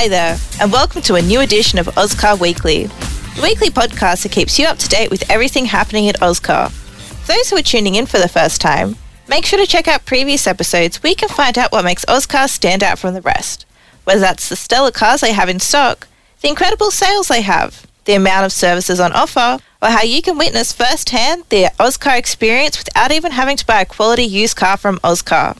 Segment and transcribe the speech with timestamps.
[0.00, 4.30] Hi there, and welcome to a new edition of Ozcar Weekly, the weekly podcast that
[4.30, 6.70] keeps you up to date with everything happening at Ozcar.
[6.70, 8.94] For those who are tuning in for the first time,
[9.26, 12.46] make sure to check out previous episodes where you can find out what makes Ozcar
[12.46, 13.66] stand out from the rest.
[14.04, 16.06] Whether that's the stellar cars they have in stock,
[16.42, 20.38] the incredible sales they have, the amount of services on offer, or how you can
[20.38, 25.00] witness firsthand the Ozcar experience without even having to buy a quality used car from
[25.02, 25.56] Ozcar.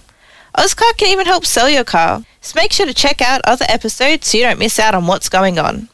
[0.57, 4.27] Ozcar can even help sell your car, so make sure to check out other episodes
[4.27, 5.88] so you don't miss out on what's going on.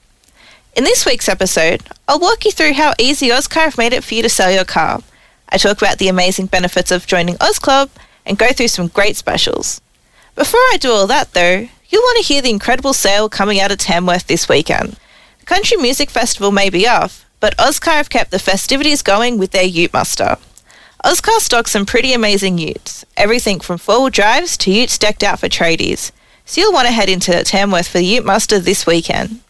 [0.76, 4.14] In this week's episode, I'll walk you through how easy Ozcar have made it for
[4.14, 5.00] you to sell your car.
[5.48, 7.90] I talk about the amazing benefits of joining Oz Club
[8.26, 9.80] and go through some great specials.
[10.34, 13.70] Before I do all that though, you'll want to hear the incredible sale coming out
[13.70, 14.96] of Tamworth this weekend.
[15.38, 19.52] The Country Music Festival may be off, but Ozcar have kept the festivities going with
[19.52, 20.38] their Ute Muster.
[21.04, 25.48] Ozcar stocks some pretty amazing utes, everything from four-wheel drives to utes decked out for
[25.48, 26.10] tradies.
[26.46, 29.40] So you'll want to head into Tamworth for the Ute Muster this weekend.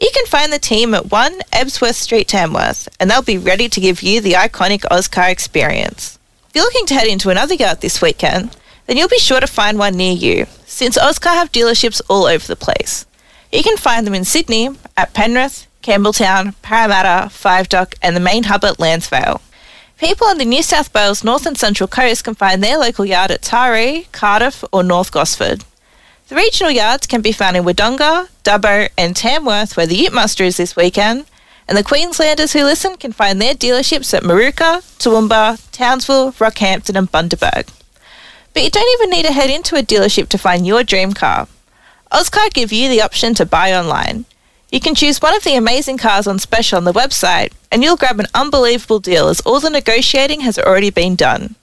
[0.00, 3.80] You can find the team at 1 Ebsworth Street, Tamworth, and they'll be ready to
[3.80, 6.18] give you the iconic Ozcar experience.
[6.48, 9.46] If you're looking to head into another yard this weekend, then you'll be sure to
[9.46, 13.06] find one near you, since Ozcar have dealerships all over the place.
[13.52, 18.44] You can find them in Sydney, at Penrith, Campbelltown, Parramatta, Five Dock, and the main
[18.44, 19.40] hub at Lansvale.
[19.98, 23.30] People on the New South Wales North and Central Coast can find their local yard
[23.30, 25.64] at Taree, Cardiff, or North Gosford.
[26.30, 30.44] The regional yards can be found in Wodonga, Dubbo, and Tamworth, where the Ute Muster
[30.44, 31.26] is this weekend,
[31.66, 37.10] and the Queenslanders who listen can find their dealerships at Moorooka, Toowoomba, Townsville, Rockhampton, and
[37.10, 37.68] Bundaberg.
[38.54, 41.48] But you don't even need to head into a dealership to find your dream car.
[42.12, 44.24] Ozcar give you the option to buy online.
[44.70, 47.96] You can choose one of the amazing cars on special on the website, and you'll
[47.96, 51.56] grab an unbelievable deal as all the negotiating has already been done.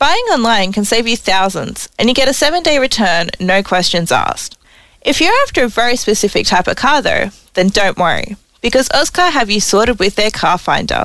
[0.00, 4.10] Buying online can save you thousands, and you get a seven day return, no questions
[4.10, 4.56] asked.
[5.02, 9.30] If you're after a very specific type of car, though, then don't worry, because Ozcar
[9.30, 11.04] have you sorted with their car finder.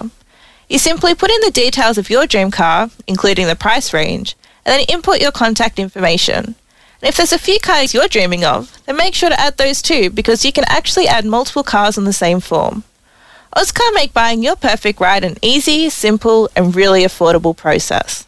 [0.69, 4.72] You simply put in the details of your dream car, including the price range, and
[4.72, 6.55] then input your contact information.
[7.01, 9.81] And if there's a few cars you're dreaming of, then make sure to add those
[9.81, 12.85] too because you can actually add multiple cars on the same form.
[13.57, 18.25] Ozcar make buying your perfect ride an easy, simple, and really affordable process.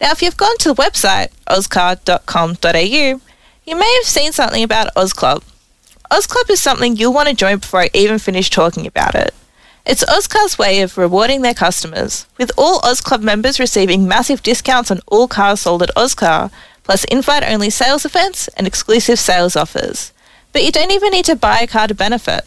[0.00, 3.20] Now, if you've gone to the website ozcar.com.au,
[3.66, 5.42] you may have seen something about OzClub.
[6.10, 9.32] OzClub is something you'll want to join before I even finish talking about it.
[9.86, 15.00] It's Ozcar's way of rewarding their customers, with all OzClub members receiving massive discounts on
[15.06, 16.50] all cars sold at Ozcar
[16.84, 20.12] plus invite-only sales events and exclusive sales offers.
[20.52, 22.44] But you don't even need to buy a car to benefit.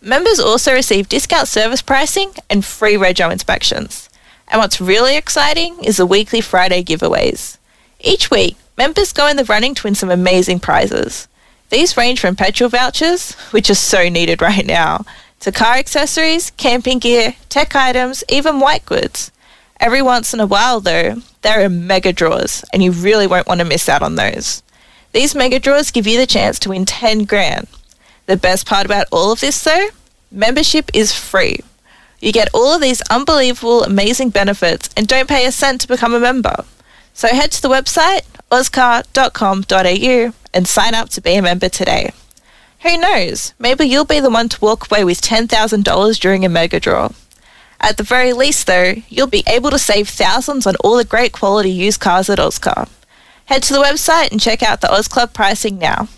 [0.00, 4.07] Members also receive discount service pricing and free rego inspections.
[4.48, 7.58] And what's really exciting is the weekly Friday giveaways.
[8.00, 11.28] Each week, members go in the running to win some amazing prizes.
[11.70, 15.04] These range from petrol vouchers, which are so needed right now,
[15.40, 19.30] to car accessories, camping gear, tech items, even white goods.
[19.78, 23.60] Every once in a while, though, there are mega draws, and you really won't want
[23.60, 24.62] to miss out on those.
[25.12, 27.68] These mega draws give you the chance to win 10 grand.
[28.26, 29.88] The best part about all of this, though,
[30.32, 31.60] membership is free.
[32.20, 36.14] You get all of these unbelievable, amazing benefits and don't pay a cent to become
[36.14, 36.64] a member.
[37.14, 42.12] So head to the website, ozcar.com.au, and sign up to be a member today.
[42.82, 43.54] Who knows?
[43.58, 47.10] Maybe you'll be the one to walk away with $10,000 during a mega draw.
[47.80, 51.32] At the very least, though, you'll be able to save thousands on all the great
[51.32, 52.88] quality used cars at Ozcar.
[53.46, 56.08] Head to the website and check out the Oz Club pricing now.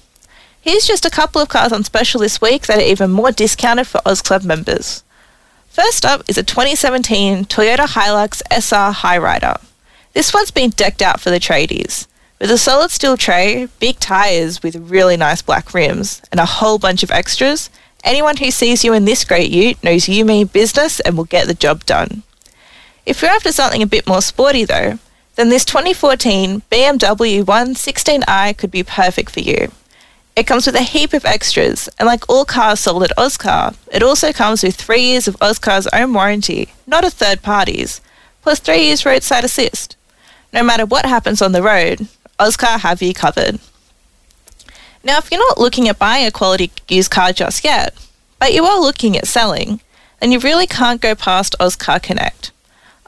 [0.61, 3.87] Here's just a couple of cars on special this week that are even more discounted
[3.87, 5.03] for Oz Club members.
[5.71, 9.61] First up is a 2017 Toyota Hilux SR Highrider.
[10.13, 12.07] This one's been decked out for the tradies.
[12.39, 16.79] With a solid steel tray, big tyres with really nice black rims, and a whole
[16.79, 17.71] bunch of extras,
[18.03, 21.47] Anyone who sees you in this great ute knows you mean business and will get
[21.47, 22.23] the job done.
[23.05, 24.99] If you're after something a bit more sporty though,
[25.35, 29.71] then this 2014 BMW 116i could be perfect for you.
[30.37, 34.03] It comes with a heap of extras, and like all cars sold at Ozcar, it
[34.03, 38.01] also comes with three years of Ozcar's own warranty, not a third party's,
[38.43, 39.97] plus three years roadside assist.
[40.53, 43.59] No matter what happens on the road, Ozcar have you covered.
[45.03, 47.95] Now, if you're not looking at buying a quality used car just yet,
[48.39, 49.81] but you are looking at selling,
[50.21, 52.53] then you really can't go past Ozcar Connect.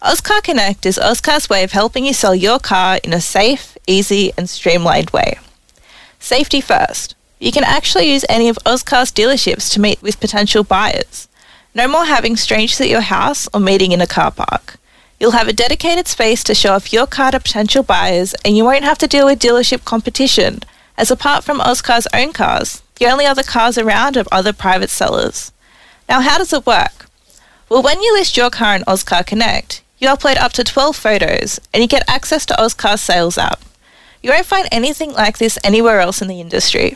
[0.03, 4.33] Ozcar Connect is Ozcar's way of helping you sell your car in a safe, easy,
[4.37, 5.39] and streamlined way.
[6.23, 7.17] Safety first.
[7.41, 11.27] You can actually use any of Ozcar's dealerships to meet with potential buyers.
[11.75, 14.79] No more having strangers at your house or meeting in a car park.
[15.19, 18.65] You'll have a dedicated space to show off your car to potential buyers and you
[18.65, 20.61] won't have to deal with dealership competition
[20.97, 25.51] as apart from Ozcar's own cars, The only other cars around are other private sellers.
[26.09, 27.07] Now, how does it work?
[27.69, 31.59] Well, when you list your car in Ozcar Connect, you upload up to 12 photos
[31.75, 33.61] and you get access to Ozcar's sales app.
[34.23, 36.95] You won't find anything like this anywhere else in the industry.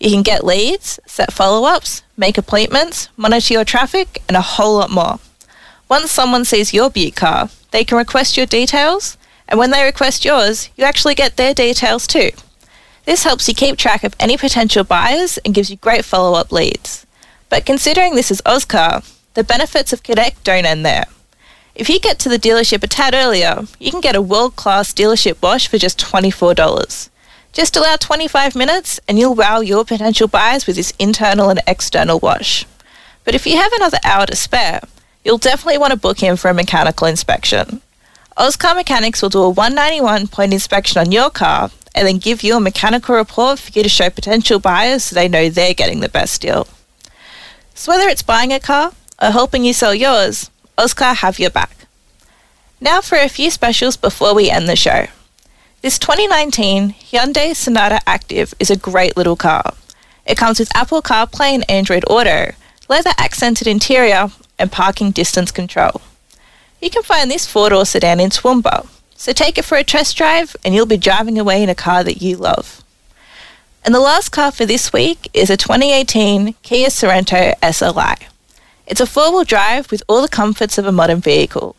[0.00, 4.78] You can get leads, set follow ups, make appointments, monitor your traffic, and a whole
[4.78, 5.20] lot more.
[5.88, 9.16] Once someone sees your butte car, they can request your details,
[9.48, 12.30] and when they request yours, you actually get their details too.
[13.04, 16.50] This helps you keep track of any potential buyers and gives you great follow up
[16.50, 17.06] leads.
[17.50, 19.04] But considering this is Ozcar,
[19.34, 21.04] the benefits of Connect don't end there.
[21.74, 24.94] If you get to the dealership a tad earlier, you can get a world class
[24.94, 27.08] dealership wash for just $24.
[27.52, 32.20] Just allow 25 minutes and you'll wow your potential buyers with this internal and external
[32.20, 32.64] wash.
[33.24, 34.82] But if you have another hour to spare,
[35.24, 37.80] you'll definitely want to book in for a mechanical inspection.
[38.36, 42.56] Ozcar Mechanics will do a 191 point inspection on your car and then give you
[42.56, 46.08] a mechanical report for you to show potential buyers so they know they're getting the
[46.08, 46.68] best deal.
[47.74, 51.86] So whether it's buying a car or helping you sell yours, Ozcar have your back.
[52.80, 55.06] Now for a few specials before we end the show.
[55.82, 59.74] This 2019 Hyundai Sonata Active is a great little car.
[60.26, 62.52] It comes with Apple CarPlay and Android Auto,
[62.88, 66.00] leather accented interior, and parking distance control.
[66.80, 70.56] You can find this four-door sedan in Toowoomba, so take it for a test drive
[70.64, 72.82] and you'll be driving away in a car that you love.
[73.84, 78.33] And the last car for this week is a 2018 Kia Sorento SLI.
[78.86, 81.74] It's a four wheel drive with all the comforts of a modern vehicle.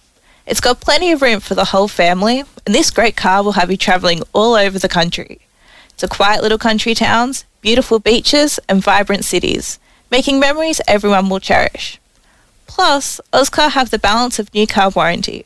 [0.45, 3.71] It's got plenty of room for the whole family, and this great car will have
[3.71, 5.39] you travelling all over the country.
[6.03, 9.79] A quiet little country towns, beautiful beaches, and vibrant cities,
[10.11, 11.99] making memories everyone will cherish.
[12.67, 15.45] Plus, Ozcar have the balance of new car warranty.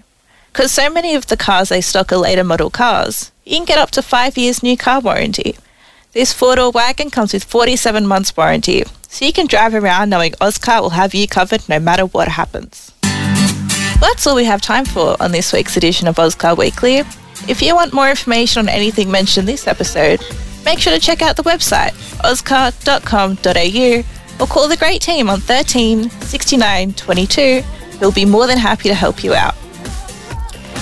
[0.52, 3.78] Because so many of the cars they stock are later model cars, you can get
[3.78, 5.56] up to 5 years new car warranty.
[6.12, 10.82] This four-door wagon comes with 47 months warranty, so you can drive around knowing Ozcar
[10.82, 12.94] will have you covered no matter what happens.
[14.00, 17.00] That's all we have time for on this week's edition of Ozcar Weekly.
[17.48, 20.24] If you want more information on anything mentioned this episode,
[20.64, 21.92] make sure to check out the website
[22.24, 24.04] ozcar.com.au
[24.40, 27.62] or call the great team on 13 69 22
[28.00, 29.56] who'll be more than happy to help you out.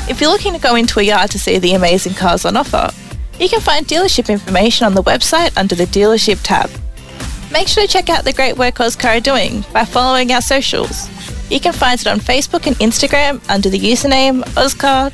[0.09, 2.91] If you're looking to go into a yard to see the amazing cars on offer,
[3.39, 6.69] you can find dealership information on the website under the dealership tab.
[7.57, 11.09] Make sure to check out the great work Ozcar are doing by following our socials.
[11.49, 15.11] You can find it on Facebook and Instagram under the username ozcar.com.au.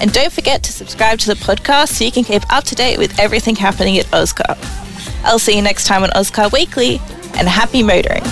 [0.00, 2.96] And don't forget to subscribe to the podcast so you can keep up to date
[2.96, 4.56] with everything happening at Ozcar.
[5.24, 7.00] I'll see you next time on Ozcar Weekly,
[7.34, 8.22] and happy motoring.